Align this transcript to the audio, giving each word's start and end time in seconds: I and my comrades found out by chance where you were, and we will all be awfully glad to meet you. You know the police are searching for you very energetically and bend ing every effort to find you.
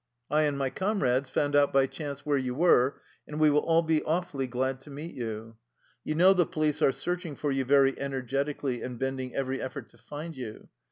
I 0.31 0.41
and 0.45 0.57
my 0.57 0.71
comrades 0.71 1.29
found 1.29 1.55
out 1.55 1.71
by 1.71 1.85
chance 1.85 2.25
where 2.25 2.39
you 2.39 2.55
were, 2.55 2.99
and 3.27 3.39
we 3.39 3.51
will 3.51 3.59
all 3.59 3.83
be 3.83 4.01
awfully 4.01 4.47
glad 4.47 4.81
to 4.81 4.89
meet 4.89 5.13
you. 5.13 5.57
You 6.03 6.15
know 6.15 6.33
the 6.33 6.43
police 6.47 6.81
are 6.81 6.91
searching 6.91 7.35
for 7.35 7.51
you 7.51 7.65
very 7.65 7.93
energetically 7.99 8.81
and 8.81 8.97
bend 8.97 9.19
ing 9.21 9.35
every 9.35 9.61
effort 9.61 9.89
to 9.89 9.99
find 9.99 10.35
you. 10.35 10.69